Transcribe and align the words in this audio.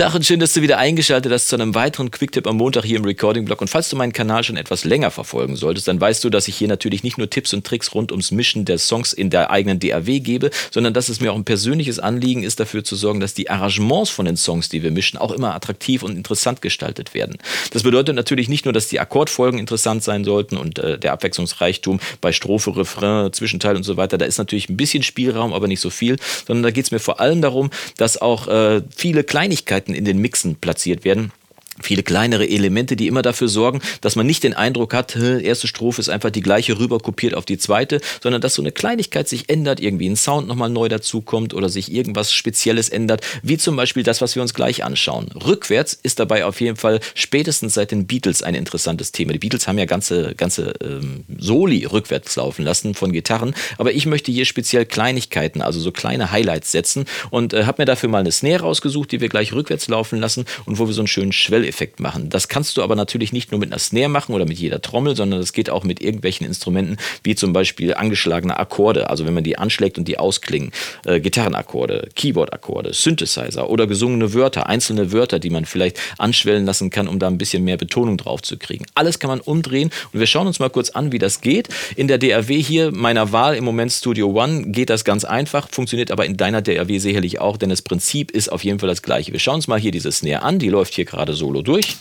Tag 0.00 0.14
und 0.14 0.24
schön, 0.24 0.40
dass 0.40 0.54
du 0.54 0.62
wieder 0.62 0.78
eingeschaltet 0.78 1.30
hast 1.30 1.48
zu 1.48 1.56
einem 1.56 1.74
weiteren 1.74 2.10
Quicktip 2.10 2.46
am 2.46 2.56
Montag 2.56 2.86
hier 2.86 2.96
im 2.96 3.04
Recording-Blog. 3.04 3.60
Und 3.60 3.68
falls 3.68 3.90
du 3.90 3.96
meinen 3.96 4.14
Kanal 4.14 4.42
schon 4.42 4.56
etwas 4.56 4.84
länger 4.84 5.10
verfolgen 5.10 5.56
solltest, 5.56 5.88
dann 5.88 6.00
weißt 6.00 6.24
du, 6.24 6.30
dass 6.30 6.48
ich 6.48 6.56
hier 6.56 6.68
natürlich 6.68 7.02
nicht 7.02 7.18
nur 7.18 7.28
Tipps 7.28 7.52
und 7.52 7.66
Tricks 7.66 7.94
rund 7.94 8.10
ums 8.10 8.30
Mischen 8.30 8.64
der 8.64 8.78
Songs 8.78 9.12
in 9.12 9.28
der 9.28 9.50
eigenen 9.50 9.78
DAW 9.78 10.20
gebe, 10.20 10.52
sondern 10.70 10.94
dass 10.94 11.10
es 11.10 11.20
mir 11.20 11.30
auch 11.30 11.36
ein 11.36 11.44
persönliches 11.44 11.98
Anliegen 11.98 12.44
ist, 12.44 12.60
dafür 12.60 12.82
zu 12.82 12.96
sorgen, 12.96 13.20
dass 13.20 13.34
die 13.34 13.50
Arrangements 13.50 14.08
von 14.08 14.24
den 14.24 14.38
Songs, 14.38 14.70
die 14.70 14.82
wir 14.82 14.90
mischen, 14.90 15.18
auch 15.18 15.32
immer 15.32 15.54
attraktiv 15.54 16.02
und 16.02 16.16
interessant 16.16 16.62
gestaltet 16.62 17.12
werden. 17.12 17.36
Das 17.74 17.82
bedeutet 17.82 18.16
natürlich 18.16 18.48
nicht 18.48 18.64
nur, 18.64 18.72
dass 18.72 18.88
die 18.88 19.00
Akkordfolgen 19.00 19.60
interessant 19.60 20.02
sein 20.02 20.24
sollten 20.24 20.56
und 20.56 20.78
äh, 20.78 20.98
der 20.98 21.12
Abwechslungsreichtum 21.12 22.00
bei 22.22 22.32
Strophe, 22.32 22.74
Refrain, 22.74 23.34
Zwischenteil 23.34 23.76
und 23.76 23.82
so 23.82 23.98
weiter. 23.98 24.16
Da 24.16 24.24
ist 24.24 24.38
natürlich 24.38 24.70
ein 24.70 24.78
bisschen 24.78 25.02
Spielraum, 25.02 25.52
aber 25.52 25.68
nicht 25.68 25.80
so 25.80 25.90
viel, 25.90 26.16
sondern 26.46 26.62
da 26.62 26.70
geht 26.70 26.86
es 26.86 26.90
mir 26.90 27.00
vor 27.00 27.20
allem 27.20 27.42
darum, 27.42 27.68
dass 27.98 28.16
auch 28.18 28.48
äh, 28.48 28.80
viele 28.96 29.24
Kleinigkeiten 29.24 29.89
in 29.94 30.04
den 30.04 30.18
Mixen 30.18 30.56
platziert 30.56 31.04
werden 31.04 31.32
viele 31.80 32.02
kleinere 32.02 32.48
Elemente, 32.48 32.96
die 32.96 33.06
immer 33.06 33.22
dafür 33.22 33.48
sorgen, 33.48 33.80
dass 34.00 34.16
man 34.16 34.26
nicht 34.26 34.42
den 34.44 34.54
Eindruck 34.54 34.94
hat, 34.94 35.16
erste 35.16 35.66
Strophe 35.66 36.00
ist 36.00 36.08
einfach 36.08 36.30
die 36.30 36.42
gleiche 36.42 36.78
rüber 36.78 36.98
kopiert 36.98 37.34
auf 37.34 37.44
die 37.44 37.58
zweite, 37.58 38.00
sondern 38.22 38.40
dass 38.40 38.54
so 38.54 38.62
eine 38.62 38.72
Kleinigkeit 38.72 39.28
sich 39.28 39.48
ändert, 39.48 39.80
irgendwie 39.80 40.08
ein 40.08 40.16
Sound 40.16 40.46
nochmal 40.48 40.70
neu 40.70 40.88
dazukommt 40.88 41.54
oder 41.54 41.68
sich 41.68 41.92
irgendwas 41.92 42.32
Spezielles 42.32 42.88
ändert, 42.88 43.22
wie 43.42 43.58
zum 43.58 43.76
Beispiel 43.76 44.02
das, 44.02 44.20
was 44.20 44.34
wir 44.34 44.42
uns 44.42 44.54
gleich 44.54 44.84
anschauen. 44.84 45.28
Rückwärts 45.32 45.98
ist 46.02 46.18
dabei 46.18 46.44
auf 46.44 46.60
jeden 46.60 46.76
Fall 46.76 47.00
spätestens 47.14 47.74
seit 47.74 47.90
den 47.90 48.06
Beatles 48.06 48.42
ein 48.42 48.54
interessantes 48.54 49.12
Thema. 49.12 49.32
Die 49.32 49.38
Beatles 49.38 49.66
haben 49.66 49.78
ja 49.78 49.84
ganze, 49.84 50.34
ganze 50.34 50.74
ähm, 50.82 51.24
Soli 51.38 51.84
rückwärts 51.84 52.36
laufen 52.36 52.64
lassen 52.64 52.94
von 52.94 53.12
Gitarren, 53.12 53.54
aber 53.78 53.92
ich 53.92 54.06
möchte 54.06 54.32
hier 54.32 54.44
speziell 54.44 54.86
Kleinigkeiten, 54.86 55.62
also 55.62 55.80
so 55.80 55.92
kleine 55.92 56.30
Highlights 56.30 56.72
setzen 56.72 57.06
und 57.30 57.52
äh, 57.52 57.64
habe 57.64 57.82
mir 57.82 57.86
dafür 57.86 58.08
mal 58.08 58.18
eine 58.18 58.32
Snare 58.32 58.62
rausgesucht, 58.62 59.12
die 59.12 59.20
wir 59.20 59.28
gleich 59.28 59.52
rückwärts 59.52 59.88
laufen 59.88 60.18
lassen 60.18 60.44
und 60.66 60.78
wo 60.78 60.86
wir 60.86 60.94
so 60.94 61.00
einen 61.00 61.08
schönen 61.08 61.32
Schwell 61.32 61.64
Effekt 61.70 62.00
machen. 62.00 62.28
Das 62.28 62.48
kannst 62.48 62.76
du 62.76 62.82
aber 62.82 62.96
natürlich 62.96 63.32
nicht 63.32 63.50
nur 63.50 63.60
mit 63.60 63.70
einer 63.70 63.78
Snare 63.78 64.10
machen 64.10 64.34
oder 64.34 64.44
mit 64.44 64.58
jeder 64.58 64.82
Trommel, 64.82 65.16
sondern 65.16 65.40
das 65.40 65.54
geht 65.54 65.70
auch 65.70 65.84
mit 65.84 66.02
irgendwelchen 66.02 66.46
Instrumenten, 66.46 66.98
wie 67.22 67.34
zum 67.34 67.52
Beispiel 67.52 67.94
angeschlagene 67.94 68.58
Akkorde, 68.58 69.08
also 69.08 69.24
wenn 69.24 69.32
man 69.32 69.44
die 69.44 69.56
anschlägt 69.56 69.96
und 69.96 70.08
die 70.08 70.18
ausklingen, 70.18 70.72
äh, 71.06 71.20
Gitarrenakkorde, 71.20 72.08
Keyboardakkorde, 72.14 72.92
Synthesizer 72.92 73.70
oder 73.70 73.86
gesungene 73.86 74.34
Wörter, 74.34 74.66
einzelne 74.66 75.12
Wörter, 75.12 75.38
die 75.38 75.50
man 75.50 75.64
vielleicht 75.64 75.98
anschwellen 76.18 76.66
lassen 76.66 76.90
kann, 76.90 77.08
um 77.08 77.18
da 77.18 77.28
ein 77.28 77.38
bisschen 77.38 77.64
mehr 77.64 77.76
Betonung 77.76 78.16
drauf 78.16 78.42
zu 78.42 78.58
kriegen. 78.58 78.84
Alles 78.94 79.18
kann 79.18 79.30
man 79.30 79.40
umdrehen 79.40 79.90
und 80.12 80.20
wir 80.20 80.26
schauen 80.26 80.46
uns 80.46 80.58
mal 80.58 80.70
kurz 80.70 80.90
an, 80.90 81.12
wie 81.12 81.18
das 81.18 81.40
geht. 81.40 81.68
In 81.96 82.08
der 82.08 82.18
DAW 82.18 82.60
hier 82.60 82.90
meiner 82.92 83.32
Wahl 83.32 83.54
im 83.54 83.64
Moment 83.64 83.92
Studio 83.92 84.28
One 84.30 84.64
geht 84.72 84.90
das 84.90 85.04
ganz 85.04 85.24
einfach, 85.24 85.68
funktioniert 85.70 86.10
aber 86.10 86.26
in 86.26 86.36
deiner 86.36 86.62
DAW 86.62 86.98
sicherlich 86.98 87.40
auch, 87.40 87.56
denn 87.56 87.70
das 87.70 87.82
Prinzip 87.82 88.30
ist 88.32 88.50
auf 88.50 88.64
jeden 88.64 88.80
Fall 88.80 88.88
das 88.88 89.02
gleiche. 89.02 89.32
Wir 89.32 89.38
schauen 89.38 89.56
uns 89.56 89.68
mal 89.68 89.78
hier 89.78 89.92
diese 89.92 90.10
Snare 90.10 90.42
an, 90.42 90.58
die 90.58 90.68
läuft 90.68 90.94
hier 90.94 91.04
gerade 91.04 91.34
solo 91.34 91.59
durch. 91.62 91.96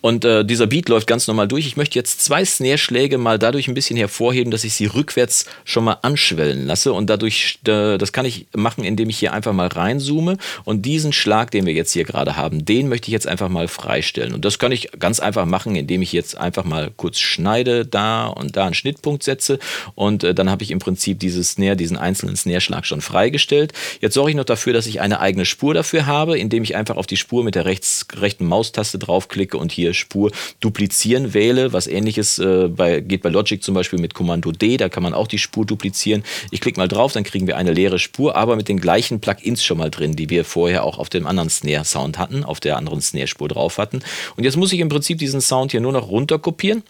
Und 0.00 0.24
äh, 0.24 0.44
dieser 0.44 0.66
Beat 0.66 0.88
läuft 0.88 1.06
ganz 1.06 1.26
normal 1.26 1.48
durch. 1.48 1.66
Ich 1.66 1.76
möchte 1.76 1.98
jetzt 1.98 2.22
zwei 2.22 2.44
Snare-Schläge 2.44 3.18
mal 3.18 3.38
dadurch 3.38 3.68
ein 3.68 3.74
bisschen 3.74 3.96
hervorheben, 3.96 4.50
dass 4.50 4.64
ich 4.64 4.74
sie 4.74 4.86
rückwärts 4.86 5.46
schon 5.64 5.84
mal 5.84 5.98
anschwellen 6.02 6.66
lasse. 6.66 6.92
Und 6.92 7.10
dadurch, 7.10 7.58
äh, 7.66 7.98
das 7.98 8.12
kann 8.12 8.24
ich 8.24 8.46
machen, 8.54 8.84
indem 8.84 9.10
ich 9.10 9.18
hier 9.18 9.32
einfach 9.32 9.52
mal 9.52 9.68
reinzoome. 9.68 10.38
Und 10.64 10.82
diesen 10.86 11.12
Schlag, 11.12 11.50
den 11.50 11.66
wir 11.66 11.74
jetzt 11.74 11.92
hier 11.92 12.04
gerade 12.04 12.36
haben, 12.36 12.64
den 12.64 12.88
möchte 12.88 13.08
ich 13.08 13.12
jetzt 13.12 13.28
einfach 13.28 13.48
mal 13.48 13.68
freistellen. 13.68 14.34
Und 14.34 14.44
das 14.44 14.58
kann 14.58 14.72
ich 14.72 14.90
ganz 14.98 15.20
einfach 15.20 15.44
machen, 15.44 15.76
indem 15.76 16.02
ich 16.02 16.12
jetzt 16.12 16.36
einfach 16.36 16.64
mal 16.64 16.90
kurz 16.96 17.18
schneide, 17.18 17.84
da 17.84 18.26
und 18.26 18.56
da 18.56 18.66
einen 18.66 18.74
Schnittpunkt 18.74 19.22
setze. 19.22 19.58
Und 19.94 20.24
äh, 20.24 20.34
dann 20.34 20.50
habe 20.50 20.62
ich 20.62 20.70
im 20.70 20.78
Prinzip 20.78 21.18
dieses 21.20 21.50
Snare, 21.50 21.76
diesen 21.76 21.96
einzelnen 21.96 22.36
Snare-Schlag 22.36 22.86
schon 22.86 23.02
freigestellt. 23.02 23.72
Jetzt 24.00 24.14
sorge 24.14 24.30
ich 24.30 24.36
noch 24.36 24.44
dafür, 24.44 24.72
dass 24.72 24.86
ich 24.86 25.00
eine 25.00 25.20
eigene 25.20 25.44
Spur 25.44 25.74
dafür 25.74 26.06
habe, 26.06 26.38
indem 26.38 26.62
ich 26.62 26.74
einfach 26.74 26.96
auf 26.96 27.06
die 27.06 27.16
Spur 27.16 27.44
mit 27.44 27.54
der 27.54 27.66
rechts, 27.66 28.06
rechten 28.14 28.46
Maustaste 28.46 28.98
draufklicke 28.98 29.58
und 29.58 29.72
hier 29.72 29.89
Spur 29.94 30.30
duplizieren 30.60 31.34
wähle. 31.34 31.72
Was 31.72 31.86
ähnliches 31.86 32.38
äh, 32.38 32.68
bei, 32.68 33.00
geht 33.00 33.22
bei 33.22 33.28
Logic 33.28 33.62
zum 33.62 33.74
Beispiel 33.74 33.98
mit 33.98 34.14
Kommando 34.14 34.52
D, 34.52 34.76
da 34.76 34.88
kann 34.88 35.02
man 35.02 35.14
auch 35.14 35.26
die 35.26 35.38
Spur 35.38 35.66
duplizieren. 35.66 36.24
Ich 36.50 36.60
klicke 36.60 36.78
mal 36.78 36.88
drauf, 36.88 37.12
dann 37.12 37.24
kriegen 37.24 37.46
wir 37.46 37.56
eine 37.56 37.72
leere 37.72 37.98
Spur, 37.98 38.36
aber 38.36 38.56
mit 38.56 38.68
den 38.68 38.80
gleichen 38.80 39.20
Plugins 39.20 39.64
schon 39.64 39.78
mal 39.78 39.90
drin, 39.90 40.16
die 40.16 40.30
wir 40.30 40.44
vorher 40.44 40.84
auch 40.84 40.98
auf 40.98 41.08
dem 41.08 41.26
anderen 41.26 41.50
Snare-Sound 41.50 42.18
hatten, 42.18 42.44
auf 42.44 42.60
der 42.60 42.76
anderen 42.76 43.00
Snare-Spur 43.00 43.48
drauf 43.48 43.78
hatten. 43.78 44.00
Und 44.36 44.44
jetzt 44.44 44.56
muss 44.56 44.72
ich 44.72 44.80
im 44.80 44.88
Prinzip 44.88 45.18
diesen 45.18 45.40
Sound 45.40 45.72
hier 45.72 45.80
nur 45.80 45.92
noch 45.92 46.08
runter 46.08 46.38
kopieren 46.38 46.82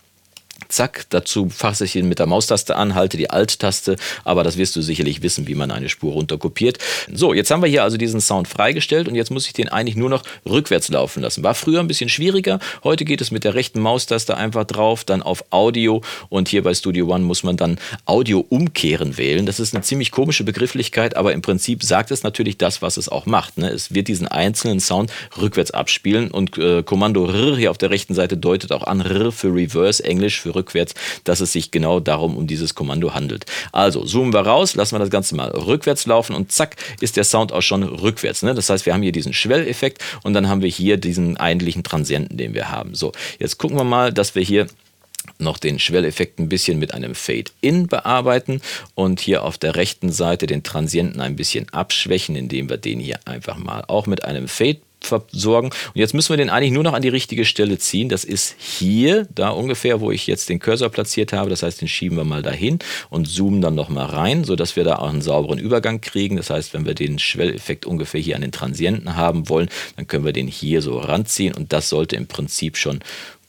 zack, 0.68 1.06
dazu 1.10 1.48
fasse 1.48 1.84
ich 1.84 1.96
ihn 1.96 2.08
mit 2.08 2.18
der 2.18 2.26
Maustaste 2.26 2.76
an, 2.76 2.94
halte 2.94 3.16
die 3.16 3.30
Alt-Taste, 3.30 3.96
aber 4.24 4.44
das 4.44 4.56
wirst 4.56 4.76
du 4.76 4.82
sicherlich 4.82 5.22
wissen, 5.22 5.46
wie 5.48 5.54
man 5.54 5.70
eine 5.70 5.88
Spur 5.88 6.12
runterkopiert. 6.12 6.78
So, 7.12 7.34
jetzt 7.34 7.50
haben 7.50 7.62
wir 7.62 7.68
hier 7.68 7.82
also 7.82 7.96
diesen 7.96 8.20
Sound 8.20 8.48
freigestellt 8.48 9.08
und 9.08 9.14
jetzt 9.14 9.30
muss 9.30 9.46
ich 9.46 9.52
den 9.52 9.68
eigentlich 9.68 9.96
nur 9.96 10.10
noch 10.10 10.22
rückwärts 10.48 10.88
laufen 10.88 11.22
lassen. 11.22 11.42
War 11.42 11.54
früher 11.54 11.80
ein 11.80 11.88
bisschen 11.88 12.08
schwieriger, 12.08 12.58
heute 12.84 13.04
geht 13.04 13.20
es 13.20 13.30
mit 13.30 13.44
der 13.44 13.54
rechten 13.54 13.80
Maustaste 13.80 14.36
einfach 14.36 14.64
drauf, 14.64 15.04
dann 15.04 15.22
auf 15.22 15.44
Audio 15.50 16.02
und 16.28 16.48
hier 16.48 16.62
bei 16.62 16.74
Studio 16.74 17.06
One 17.12 17.24
muss 17.24 17.42
man 17.42 17.56
dann 17.56 17.78
Audio 18.04 18.44
umkehren 18.48 19.16
wählen. 19.16 19.46
Das 19.46 19.60
ist 19.60 19.74
eine 19.74 19.82
ziemlich 19.82 20.10
komische 20.10 20.44
Begrifflichkeit, 20.44 21.16
aber 21.16 21.32
im 21.32 21.42
Prinzip 21.42 21.82
sagt 21.82 22.10
es 22.10 22.22
natürlich 22.22 22.58
das, 22.58 22.82
was 22.82 22.96
es 22.96 23.08
auch 23.08 23.26
macht. 23.26 23.58
Ne? 23.58 23.68
Es 23.68 23.94
wird 23.94 24.08
diesen 24.08 24.28
einzelnen 24.28 24.80
Sound 24.80 25.12
rückwärts 25.40 25.70
abspielen 25.70 26.30
und 26.30 26.58
äh, 26.58 26.82
Kommando 26.82 27.26
R 27.26 27.56
hier 27.56 27.70
auf 27.70 27.78
der 27.78 27.90
rechten 27.90 28.14
Seite 28.14 28.36
deutet 28.36 28.72
auch 28.72 28.84
an 28.84 29.00
R 29.00 29.32
für 29.32 29.54
Reverse, 29.54 30.04
Englisch 30.04 30.40
für 30.40 30.49
rückwärts, 30.50 30.94
dass 31.24 31.40
es 31.40 31.52
sich 31.52 31.70
genau 31.70 32.00
darum 32.00 32.36
um 32.36 32.46
dieses 32.46 32.74
Kommando 32.74 33.14
handelt. 33.14 33.46
Also 33.72 34.04
zoomen 34.04 34.32
wir 34.32 34.40
raus, 34.40 34.74
lassen 34.74 34.94
wir 34.94 35.00
das 35.00 35.10
Ganze 35.10 35.34
mal 35.34 35.50
rückwärts 35.50 36.06
laufen 36.06 36.34
und 36.34 36.52
zack 36.52 36.76
ist 37.00 37.16
der 37.16 37.24
Sound 37.24 37.52
auch 37.52 37.62
schon 37.62 37.82
rückwärts. 37.82 38.42
Ne? 38.42 38.54
Das 38.54 38.70
heißt, 38.70 38.86
wir 38.86 38.94
haben 38.94 39.02
hier 39.02 39.12
diesen 39.12 39.32
Schwelleffekt 39.32 40.02
und 40.22 40.34
dann 40.34 40.48
haben 40.48 40.62
wir 40.62 40.68
hier 40.68 40.96
diesen 40.96 41.36
eigentlichen 41.36 41.82
Transienten, 41.82 42.36
den 42.36 42.54
wir 42.54 42.70
haben. 42.70 42.94
So, 42.94 43.12
jetzt 43.38 43.58
gucken 43.58 43.76
wir 43.76 43.84
mal, 43.84 44.12
dass 44.12 44.34
wir 44.34 44.42
hier 44.42 44.66
noch 45.38 45.58
den 45.58 45.78
Schwelleffekt 45.78 46.38
ein 46.38 46.48
bisschen 46.48 46.78
mit 46.78 46.94
einem 46.94 47.14
Fade-In 47.14 47.86
bearbeiten 47.86 48.60
und 48.94 49.20
hier 49.20 49.44
auf 49.44 49.58
der 49.58 49.76
rechten 49.76 50.12
Seite 50.12 50.46
den 50.46 50.62
Transienten 50.62 51.20
ein 51.20 51.36
bisschen 51.36 51.68
abschwächen, 51.70 52.36
indem 52.36 52.68
wir 52.68 52.76
den 52.76 53.00
hier 53.00 53.20
einfach 53.24 53.56
mal 53.56 53.84
auch 53.86 54.06
mit 54.06 54.24
einem 54.24 54.48
Fade 54.48 54.80
versorgen. 55.00 55.68
Und 55.68 55.96
jetzt 55.96 56.14
müssen 56.14 56.30
wir 56.30 56.36
den 56.36 56.50
eigentlich 56.50 56.72
nur 56.72 56.82
noch 56.82 56.92
an 56.92 57.02
die 57.02 57.08
richtige 57.08 57.44
Stelle 57.44 57.78
ziehen. 57.78 58.08
Das 58.08 58.24
ist 58.24 58.54
hier, 58.58 59.26
da 59.34 59.50
ungefähr, 59.50 60.00
wo 60.00 60.10
ich 60.10 60.26
jetzt 60.26 60.48
den 60.48 60.58
Cursor 60.58 60.88
platziert 60.88 61.32
habe. 61.32 61.50
Das 61.50 61.62
heißt, 61.62 61.80
den 61.80 61.88
schieben 61.88 62.16
wir 62.16 62.24
mal 62.24 62.42
dahin 62.42 62.78
und 63.08 63.28
zoomen 63.28 63.60
dann 63.60 63.74
nochmal 63.74 64.06
rein, 64.06 64.44
sodass 64.44 64.76
wir 64.76 64.84
da 64.84 64.96
auch 64.96 65.08
einen 65.08 65.22
sauberen 65.22 65.58
Übergang 65.58 66.00
kriegen. 66.00 66.36
Das 66.36 66.50
heißt, 66.50 66.74
wenn 66.74 66.86
wir 66.86 66.94
den 66.94 67.18
Schwelleffekt 67.18 67.86
ungefähr 67.86 68.20
hier 68.20 68.36
an 68.36 68.42
den 68.42 68.52
Transienten 68.52 69.16
haben 69.16 69.48
wollen, 69.48 69.68
dann 69.96 70.06
können 70.06 70.24
wir 70.24 70.32
den 70.32 70.48
hier 70.48 70.82
so 70.82 70.98
ranziehen 70.98 71.54
und 71.54 71.72
das 71.72 71.88
sollte 71.88 72.16
im 72.16 72.26
Prinzip 72.26 72.76
schon 72.76 73.00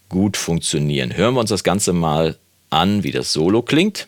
gut 0.10 0.38
funktionieren. 0.38 1.16
Hören 1.16 1.36
wir 1.36 1.40
uns 1.42 1.50
das 1.50 1.64
Ganze 1.64 1.94
mal 1.94 2.38
an, 2.70 3.04
wie 3.04 3.12
das 3.12 3.34
Solo 3.34 3.62
klingt. 3.62 4.08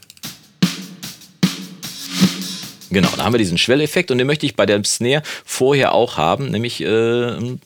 Genau, 2.94 3.10
da 3.18 3.24
haben 3.24 3.34
wir 3.34 3.40
diesen 3.40 3.58
Schwelleffekt 3.58 4.12
und 4.12 4.20
den 4.20 4.28
möchte 4.28 4.46
ich 4.46 4.56
bei 4.56 4.66
der 4.66 4.84
Snare 4.84 5.24
vorher 5.44 5.94
auch 5.94 6.18
haben, 6.18 6.52
nämlich 6.52 6.82
äh, 6.82 7.58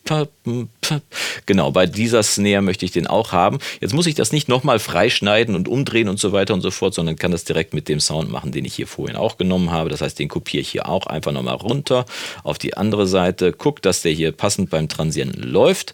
genau, 1.45 1.71
bei 1.71 1.85
dieser 1.85 2.23
Snare 2.23 2.61
möchte 2.61 2.85
ich 2.85 2.91
den 2.91 3.07
auch 3.07 3.31
haben. 3.31 3.59
Jetzt 3.81 3.93
muss 3.93 4.07
ich 4.07 4.15
das 4.15 4.31
nicht 4.31 4.47
nochmal 4.47 4.79
freischneiden 4.79 5.55
und 5.55 5.67
umdrehen 5.67 6.09
und 6.09 6.19
so 6.19 6.31
weiter 6.31 6.53
und 6.53 6.61
so 6.61 6.71
fort, 6.71 6.93
sondern 6.93 7.15
kann 7.15 7.31
das 7.31 7.43
direkt 7.43 7.73
mit 7.73 7.89
dem 7.89 7.99
Sound 7.99 8.31
machen, 8.31 8.51
den 8.51 8.65
ich 8.65 8.75
hier 8.75 8.87
vorhin 8.87 9.15
auch 9.15 9.37
genommen 9.37 9.71
habe. 9.71 9.89
Das 9.89 10.01
heißt, 10.01 10.19
den 10.19 10.27
kopiere 10.27 10.61
ich 10.61 10.69
hier 10.69 10.87
auch 10.87 11.07
einfach 11.07 11.31
nochmal 11.31 11.55
runter 11.55 12.05
auf 12.43 12.57
die 12.57 12.75
andere 12.75 13.07
Seite, 13.07 13.53
gucke, 13.53 13.81
dass 13.81 14.01
der 14.01 14.11
hier 14.11 14.31
passend 14.31 14.69
beim 14.69 14.87
Transienten 14.87 15.43
läuft 15.43 15.93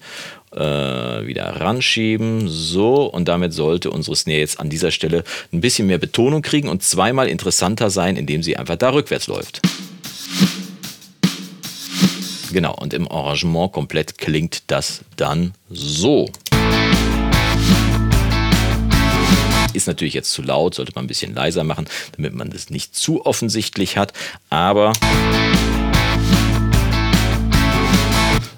äh, 0.55 0.59
wieder 1.25 1.45
ranschieben. 1.59 2.47
So, 2.47 3.05
und 3.05 3.27
damit 3.27 3.53
sollte 3.53 3.91
unsere 3.91 4.15
Snare 4.15 4.39
jetzt 4.39 4.59
an 4.59 4.69
dieser 4.69 4.91
Stelle 4.91 5.23
ein 5.51 5.61
bisschen 5.61 5.87
mehr 5.87 5.97
Betonung 5.97 6.41
kriegen 6.41 6.69
und 6.69 6.83
zweimal 6.83 7.27
interessanter 7.27 7.89
sein, 7.89 8.15
indem 8.15 8.43
sie 8.43 8.57
einfach 8.57 8.75
da 8.75 8.93
rückwärts 8.93 9.27
läuft. 9.27 9.61
Genau, 12.53 12.75
und 12.75 12.93
im 12.93 13.11
Arrangement 13.11 13.71
komplett 13.71 14.19
klingt 14.19 14.69
das 14.69 15.03
dann 15.15 15.55
so. 15.71 16.29
Ist 19.73 19.87
natürlich 19.87 20.13
jetzt 20.13 20.31
zu 20.31 20.43
laut, 20.43 20.75
sollte 20.75 20.91
man 20.93 21.05
ein 21.05 21.07
bisschen 21.07 21.33
leiser 21.33 21.63
machen, 21.63 21.89
damit 22.15 22.35
man 22.35 22.51
das 22.51 22.69
nicht 22.69 22.95
zu 22.95 23.25
offensichtlich 23.25 23.97
hat, 23.97 24.13
aber 24.51 24.93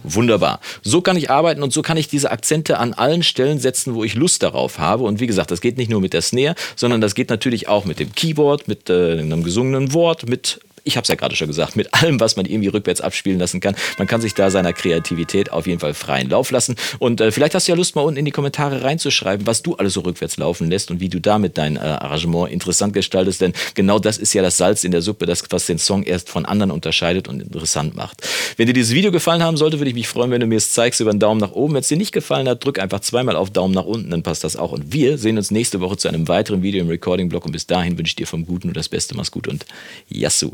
Wunderbar. 0.03 0.59
So 0.83 1.01
kann 1.01 1.17
ich 1.17 1.31
arbeiten 1.31 1.63
und 1.63 1.73
so 1.73 1.81
kann 1.81 1.97
ich 1.97 2.07
diese 2.07 2.31
Akzente 2.31 2.77
an 2.77 2.93
allen 2.93 3.23
Stellen 3.23 3.59
setzen, 3.59 3.95
wo 3.95 4.03
ich 4.03 4.13
Lust 4.13 4.43
darauf 4.43 4.77
habe. 4.77 5.03
Und 5.03 5.19
wie 5.19 5.25
gesagt, 5.25 5.49
das 5.49 5.61
geht 5.61 5.77
nicht 5.77 5.89
nur 5.89 5.99
mit 5.99 6.13
der 6.13 6.21
Snare, 6.21 6.55
sondern 6.75 7.01
das 7.01 7.15
geht 7.15 7.29
natürlich 7.29 7.67
auch 7.69 7.85
mit 7.85 7.99
dem 7.99 8.13
Keyboard, 8.13 8.67
mit 8.67 8.89
äh, 8.89 9.13
einem 9.13 9.43
gesungenen 9.43 9.93
Wort, 9.93 10.29
mit 10.29 10.59
ich 10.85 10.97
habe 10.97 11.03
es 11.03 11.09
ja 11.09 11.15
gerade 11.15 11.35
schon 11.35 11.47
gesagt, 11.47 11.75
mit 11.75 11.93
allem, 11.93 12.19
was 12.19 12.35
man 12.37 12.45
irgendwie 12.45 12.69
rückwärts 12.69 13.01
abspielen 13.01 13.39
lassen 13.39 13.59
kann. 13.59 13.75
Man 13.97 14.07
kann 14.07 14.21
sich 14.21 14.35
da 14.35 14.51
seiner 14.51 14.71
Kreativität 14.71 15.51
auf 15.51 15.67
jeden 15.67 15.79
Fall 15.79 15.95
freien 15.95 16.29
Lauf 16.29 16.51
lassen. 16.51 16.75
Und 16.99 17.19
äh, 17.19 17.31
vielleicht 17.31 17.55
hast 17.55 17.67
du 17.67 17.71
ja 17.71 17.75
Lust, 17.75 17.95
mal 17.95 18.03
unten 18.03 18.19
in 18.19 18.25
die 18.25 18.31
Kommentare 18.31 18.83
reinzuschreiben, 18.83 19.47
was 19.47 19.63
du 19.63 19.75
alles 19.75 19.93
so 19.93 20.01
rückwärts 20.01 20.37
laufen 20.37 20.69
lässt 20.69 20.91
und 20.91 20.99
wie 20.99 21.09
du 21.09 21.19
damit 21.19 21.57
dein 21.57 21.75
äh, 21.75 21.79
Arrangement 21.79 22.51
interessant 22.51 22.93
gestaltest. 22.93 23.41
Denn 23.41 23.53
genau 23.73 23.97
das 23.97 24.17
ist 24.17 24.33
ja 24.33 24.43
das 24.43 24.57
Salz 24.57 24.83
in 24.83 24.91
der 24.91 25.01
Suppe, 25.01 25.25
das, 25.25 25.43
was 25.49 25.65
den 25.65 25.79
Song 25.79 26.03
erst 26.03 26.29
von 26.29 26.45
anderen 26.45 26.69
unterscheidet 26.69 27.27
und 27.27 27.41
interessant 27.41 27.95
macht. 27.95 28.21
Wenn 28.57 28.67
dir 28.67 28.73
dieses 28.73 28.93
Video 28.93 29.11
gefallen 29.11 29.41
haben 29.41 29.57
sollte, 29.57 29.79
würde 29.79 29.89
ich 29.89 29.95
mich 29.95 30.07
freuen, 30.07 30.29
wenn 30.29 30.41
du 30.41 30.47
mir 30.47 30.57
es 30.57 30.71
zeigst 30.71 31.01
über 31.01 31.09
einen 31.09 31.19
Daumen 31.19 31.41
nach 31.41 31.51
oben. 31.51 31.73
Wenn 31.73 31.81
es 31.81 31.87
dir 31.87 31.97
nicht 31.97 32.11
gefallen 32.11 32.47
hat, 32.47 32.63
drück 32.63 32.77
einfach 32.77 32.99
zweimal 32.99 33.35
auf 33.35 33.49
Daumen 33.49 33.73
nach 33.73 33.85
unten, 33.85 34.11
dann 34.11 34.21
passt 34.21 34.43
das 34.43 34.55
auch. 34.55 34.71
Und 34.71 34.93
wir 34.93 35.17
sehen 35.17 35.37
uns 35.37 35.49
nächste 35.49 35.81
Woche 35.81 35.97
zu 35.97 36.07
einem 36.07 36.27
weiteren 36.27 36.61
Video 36.61 36.81
im 36.81 36.89
Recording-Blog. 36.89 37.45
Und 37.45 37.53
bis 37.53 37.65
dahin 37.65 37.97
wünsche 37.97 38.11
ich 38.11 38.15
dir 38.15 38.27
vom 38.27 38.45
Guten 38.45 38.67
nur 38.67 38.75
das 38.75 38.87
Beste. 38.87 39.15
Mach's 39.15 39.31
gut 39.31 39.47
und 39.47 39.65
Yassou. 40.09 40.53